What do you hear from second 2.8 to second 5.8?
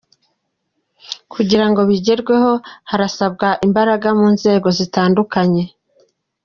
harasabwa imbaraga mu nzego zitandukanye.